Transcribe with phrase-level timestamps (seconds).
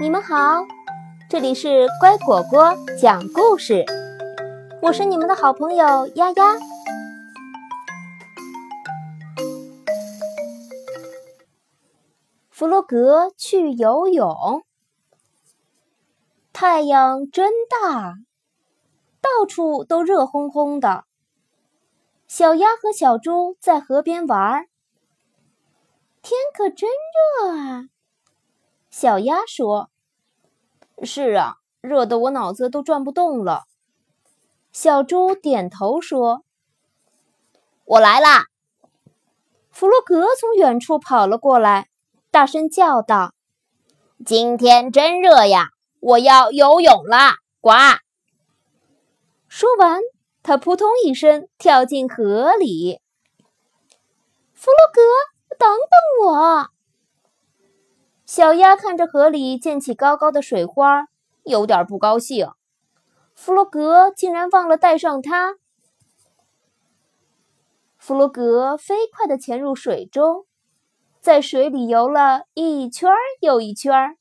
[0.00, 0.64] 你们好，
[1.28, 3.84] 这里是乖果果讲故事，
[4.82, 6.58] 我是你们的好朋友丫丫。
[12.50, 14.62] 弗洛格去游泳，
[16.52, 18.14] 太阳真大，
[19.20, 21.04] 到处都热烘烘的。
[22.28, 24.66] 小鸭和小猪在河边玩，
[26.28, 27.84] 天可真热啊！
[28.90, 29.90] 小鸭说
[31.04, 33.66] ：“是啊，热得我脑子都转不动了。”
[34.74, 36.42] 小猪点头说
[37.86, 38.46] ：“我来啦！”
[39.70, 41.86] 弗洛格从远处跑了过来。
[42.32, 43.32] 大声叫道
[44.26, 45.68] ：“今天真热呀！
[46.00, 47.70] 我要游泳啦！”呱！
[49.46, 50.00] 说完，
[50.42, 53.00] 他扑通一声跳进河里。
[54.54, 55.00] 弗洛格，
[55.50, 56.68] 等等我！
[58.24, 61.08] 小鸭看着河里溅起高高的水花，
[61.44, 62.50] 有点不高兴。
[63.34, 65.56] 弗洛格竟然忘了带上它。
[67.98, 70.46] 弗洛格飞快地潜入水中。
[71.20, 74.16] 在水里游了一圈又一圈，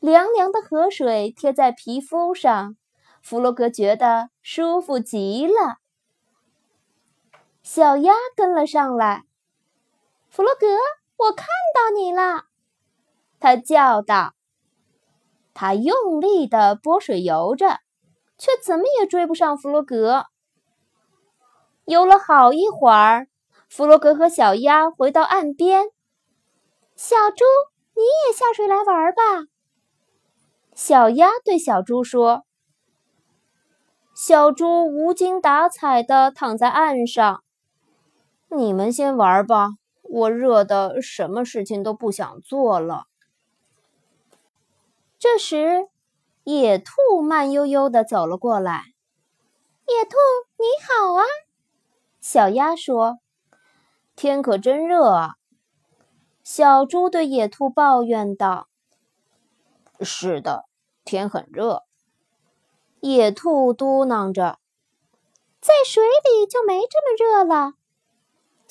[0.00, 2.76] 凉凉的河水贴在皮肤上，
[3.22, 5.76] 弗洛格觉得舒服极了。
[7.62, 9.26] 小鸭跟了上来，
[10.36, 10.66] 弗洛格，
[11.16, 12.44] 我看到你了，
[13.40, 14.34] 他叫道。
[15.54, 17.78] 他用力地拨水游着，
[18.36, 20.26] 却怎么也追不上弗洛格。
[21.86, 23.28] 游了好一会儿。
[23.70, 25.86] 弗洛格和小鸭回到岸边。
[26.96, 27.46] 小猪，
[27.94, 29.48] 你也下水来玩吧。
[30.74, 32.44] 小鸭对小猪说。
[34.14, 37.42] 小猪无精打采地躺在岸上。
[38.48, 39.70] 你们先玩吧，
[40.08, 43.06] 我热的什么事情都不想做了。
[45.18, 45.88] 这时，
[46.44, 48.94] 野兔慢悠悠地走了过来。
[49.86, 50.16] 野兔，
[50.58, 51.24] 你好啊。
[52.20, 53.18] 小鸭说。
[54.16, 55.34] 天可真热啊！
[56.42, 58.66] 小猪对野兔抱怨道
[60.00, 60.64] ：“是的，
[61.04, 61.82] 天很热。”
[63.00, 64.58] 野兔嘟囔着
[65.60, 67.74] ：“在水里就没这么热了。”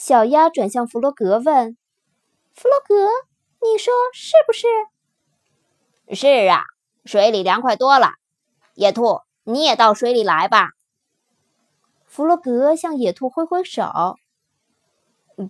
[0.05, 1.79] 小鸭转向弗洛格问
[2.53, 3.09] ：“弗洛格，
[3.59, 4.67] 你说是不是
[6.15, 6.61] ？”“是啊，
[7.05, 8.09] 水里凉快多了。”
[8.77, 10.67] 野兔，你也到水里来吧。
[12.05, 14.15] 弗洛格向野兔挥挥手。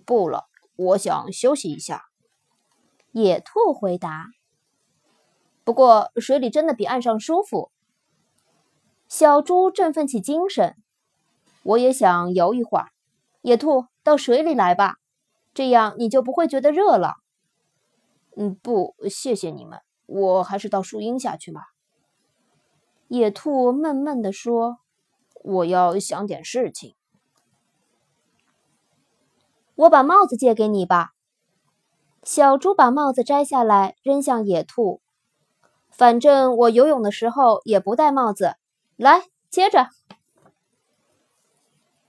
[0.06, 0.46] 不了，
[0.76, 2.06] 我想休息一下。
[3.12, 4.24] 野兔回答。
[5.64, 7.70] 不过水里真的比岸上舒服。
[9.06, 10.76] 小猪振奋起精神，
[11.62, 12.88] 我也想游一会儿。
[13.42, 14.98] 野兔，到水里来吧，
[15.52, 17.16] 这样你就不会觉得热了。
[18.36, 21.62] 嗯，不，谢谢你们，我还是到树荫下去吧。
[23.08, 24.78] 野兔闷闷地说
[25.42, 26.94] ：“我要想点事情。”
[29.74, 31.10] 我把帽子借给你吧。
[32.22, 35.00] 小猪把帽子摘下来，扔向野兔。
[35.90, 38.54] 反正我游泳的时候也不戴帽子。
[38.94, 39.88] 来，接着。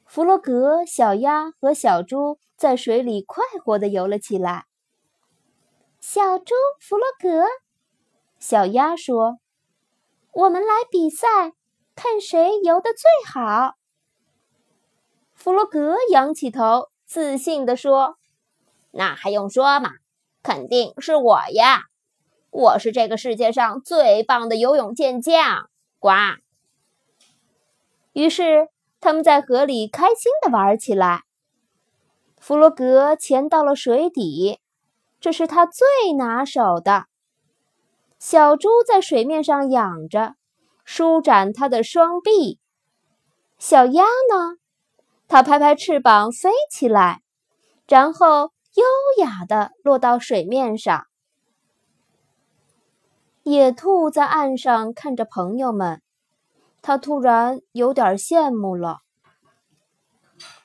[0.08, 4.66] 弗洛格、小鸭和小猪在水里快活地游了起来。
[6.00, 7.46] 小猪，弗洛格，
[8.40, 9.38] 小鸭说
[10.32, 11.54] ：“我们来比赛，
[11.94, 13.76] 看谁游得最好。”
[15.36, 16.90] 弗洛格仰起头。
[17.06, 18.18] 自信地说
[18.92, 19.92] ：“那还用说吗？
[20.44, 21.84] 肯定是我呀！
[22.50, 25.70] 我是这个世界上最棒的游泳健将！”
[26.00, 26.12] 呱。
[28.12, 28.68] 于是
[29.00, 31.24] 他们在河里开心地玩起来。
[32.40, 34.60] 弗洛格潜到了水底，
[35.20, 37.06] 这是他最拿手的。
[38.20, 40.36] 小猪在水面上仰着，
[40.84, 42.60] 舒展它的双臂。
[43.60, 44.58] 小鸭呢？
[45.28, 47.22] 它拍拍翅膀飞起来，
[47.88, 51.06] 然后优雅地落到水面上。
[53.44, 56.02] 野兔在岸上看着朋友们，
[56.82, 59.00] 他突然有点羡慕了。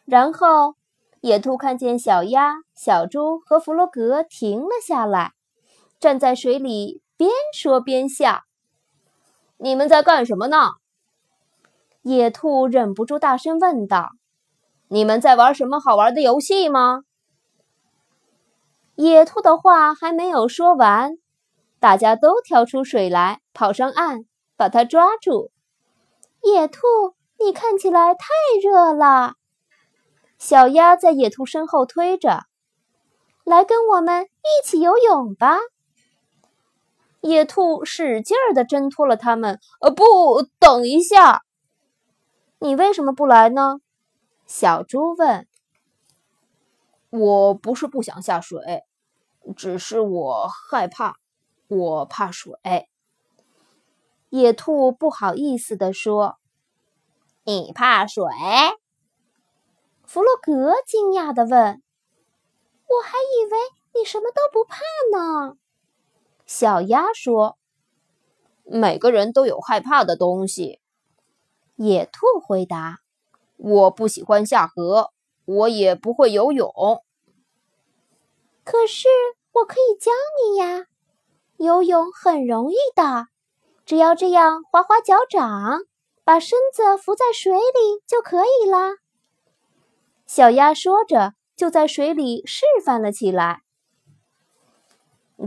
[0.05, 0.75] 然后，
[1.21, 5.33] 野兔看见小鸭、小猪和弗洛格停了下来，
[6.01, 8.41] 站在水里边说边笑
[9.59, 10.57] ：“你们在干什么呢？”
[12.03, 14.11] 野兔忍不住大声问道。
[14.89, 17.05] 你们在玩什么好玩的游戏吗？
[18.97, 21.13] 野兔的话还没有说完，
[21.81, 25.51] 大家都跳出水来，跑上岸，把它抓住。
[26.43, 26.81] 野兔，
[27.39, 28.27] 你看起来太
[28.63, 29.37] 热了。
[30.39, 32.45] 小鸭在野兔身后推着。
[33.45, 35.59] 来跟我们一起游泳吧。
[37.21, 39.61] 野兔使劲儿地挣脱了他们。
[39.81, 41.43] 呃，不，等一下，
[42.59, 43.81] 你为什么不来呢？
[44.47, 45.47] 小猪问。
[47.11, 48.83] 我不是不想下水，
[49.57, 51.17] 只是我害怕，
[51.69, 52.53] 我怕水。
[54.33, 56.39] 野兔不好意思地说
[57.45, 58.25] ：“你怕水？”
[60.07, 61.83] 弗洛格惊讶地问
[62.89, 63.59] ：“我还以为
[63.95, 64.79] 你什么都不怕
[65.15, 65.59] 呢。”
[66.47, 67.59] 小鸭说
[68.65, 70.81] ：“每个人都有害怕的东西。”
[71.77, 73.01] 野兔回答
[73.59, 75.13] ：“我不喜欢下河，
[75.45, 76.73] 我也不会游泳。
[78.65, 79.09] 可是
[79.53, 80.11] 我可以教
[80.43, 80.87] 你呀，
[81.59, 83.27] 游泳很容易的。”
[83.85, 85.81] 只要这样划划脚掌，
[86.25, 88.97] 把身子浮在水里就可以了。
[90.27, 93.61] 小鸭说着，就在水里示范了起来。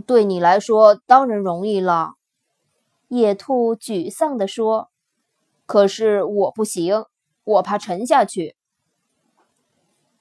[0.06, 2.16] 对你来说当然容易了，
[3.08, 4.90] 野兔沮丧地说。
[5.66, 7.06] 可是我不行，
[7.44, 8.56] 我怕沉下去。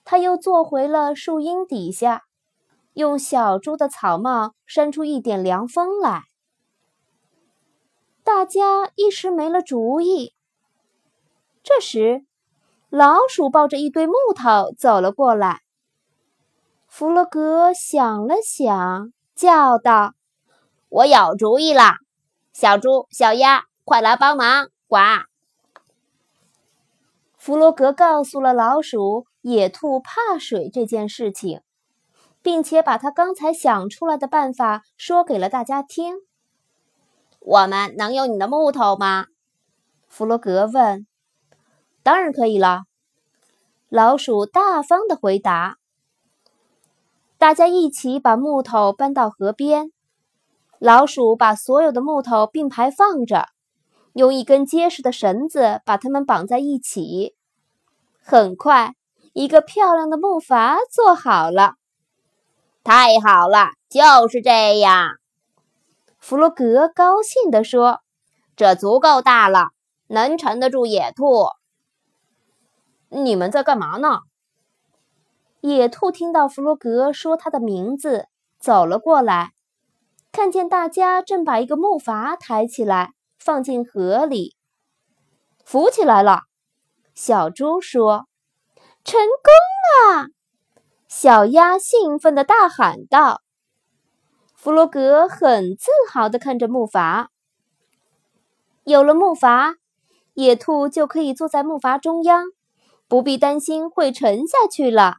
[0.05, 2.23] 他又坐回了树荫底下，
[2.93, 6.23] 用小猪的草帽扇出一点凉风来。
[8.25, 10.35] 大家一时没了主意。
[11.63, 12.25] 这时，
[12.89, 15.61] 老鼠抱着一堆木头走了过来。
[16.89, 20.15] 弗洛格想了想，叫道
[20.89, 21.99] ：“我有主意啦！
[22.55, 24.99] 小猪、小鸭，快来帮忙！”呱！
[27.37, 31.61] 弗洛格告诉了老鼠野兔怕水这件事情，
[32.41, 36.15] 并且把他刚才想出来的办法说给了大家听。
[37.47, 39.27] 我们能用你的木头吗？
[40.09, 41.07] 弗洛格问。
[42.03, 42.85] “当然可以了。”
[43.91, 45.77] 老鼠大方的回答。
[47.37, 49.93] 大家一起把木头搬到河边。
[50.79, 53.49] 老鼠把所有的木头并排放着，
[54.15, 57.35] 用一根结实的绳子把它们绑在一起。
[58.23, 58.95] 很快，
[59.35, 61.75] 一个漂亮的木筏做好了。
[62.83, 65.11] 太好了，就是这样。
[66.27, 68.01] 弗洛格高兴地说
[68.57, 69.73] ：“这足够大了，
[70.07, 71.49] 能沉得住野兔。”
[73.13, 74.21] 你们在干嘛呢？
[75.61, 78.27] 野兔听到弗洛格说他的名字，
[78.59, 79.53] 走了过来，
[80.33, 84.57] 看见大家正把一个木筏抬起来，放进河里，
[85.63, 86.45] 浮起来了。
[87.15, 88.27] 小猪说
[89.05, 90.29] ：“成功了！”
[91.07, 93.43] 小鸭兴奋地大喊道。
[94.65, 97.27] 弗洛格很自豪地看着木筏。
[98.85, 99.75] 有了木筏，
[100.33, 102.47] 野兔就可以坐在木筏中央，
[103.07, 105.17] 不必担心会沉下去了。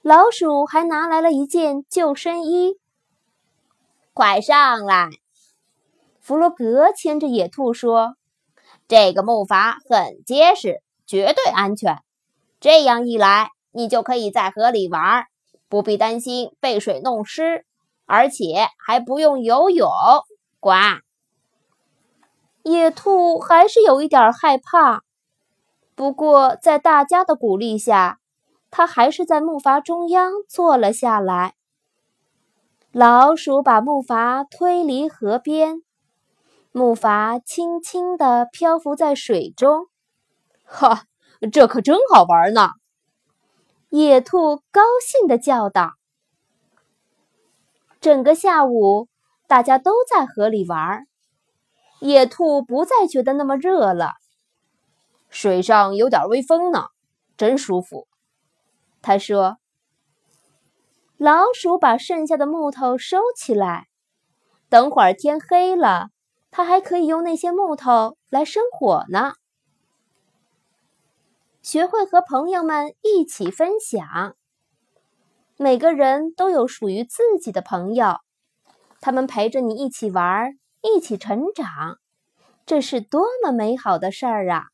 [0.00, 2.78] 老鼠还拿来了一件救生衣。
[4.14, 5.10] 快上来！
[6.18, 8.16] 弗洛格牵着野兔说
[8.88, 11.98] ：“这个木筏很结实，绝对安全。
[12.60, 15.26] 这样一来，你就可以在河里玩，
[15.68, 17.65] 不必担心被水弄湿。”
[18.06, 19.90] 而且还不用游泳，
[20.60, 20.70] 呱！
[22.62, 25.02] 野兔还是有一点害怕，
[25.94, 28.18] 不过在大家的鼓励下，
[28.70, 31.54] 它还是在木筏中央坐了下来。
[32.92, 35.82] 老鼠把木筏推离河边，
[36.72, 39.86] 木筏轻轻地漂浮在水中。
[40.64, 41.04] 哈，
[41.52, 42.70] 这可真好玩呢！
[43.90, 45.92] 野兔高兴地叫道。
[48.06, 49.08] 整个下午，
[49.48, 51.08] 大家都在河里玩。
[51.98, 54.12] 野兔不再觉得那么热了，
[55.28, 56.84] 水上有点微风呢，
[57.36, 58.06] 真舒服。
[59.02, 59.56] 他说
[61.18, 63.88] ：“老鼠把剩下的木头收起来，
[64.68, 66.10] 等会儿天黑了，
[66.52, 69.32] 它还可以用那些木头来生火呢。”
[71.60, 74.36] 学会和朋友们一起分享。
[75.58, 78.18] 每个人都有属于自己的朋友，
[79.00, 80.50] 他们陪着你一起玩，
[80.82, 81.96] 一起成长，
[82.66, 84.64] 这是多么美好的事儿啊！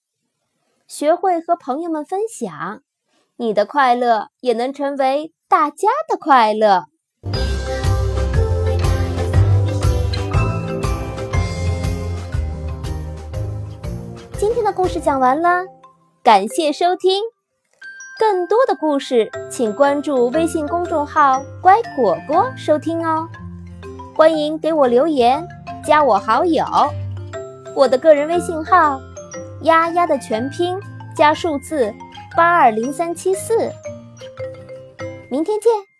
[0.89, 2.83] 学会和朋友们分享，
[3.37, 6.87] 你的快乐也能成为大家的快乐。
[14.37, 15.65] 今天的故事讲完了，
[16.25, 17.23] 感谢收听。
[18.23, 23.29] 更多的故事，请关注微信公众号“乖果果”收听哦。
[24.14, 25.45] 欢迎给我留言，
[25.85, 26.64] 加我好友。
[27.75, 29.00] 我的个人微信号
[29.62, 30.79] “丫丫”的全拼
[31.17, 31.93] 加数字
[32.37, 33.73] 八二零三七四。
[35.29, 35.92] 明天见。